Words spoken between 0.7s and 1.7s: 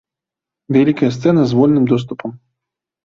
Вялікая сцэна з